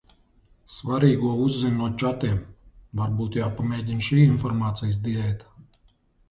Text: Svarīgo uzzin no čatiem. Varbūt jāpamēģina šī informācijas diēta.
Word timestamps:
Svarīgo 0.75 1.33
uzzin 1.47 1.75
no 1.81 1.89
čatiem. 2.03 2.39
Varbūt 3.03 3.37
jāpamēģina 3.41 4.07
šī 4.09 4.19
informācijas 4.31 4.99
diēta. 5.07 5.55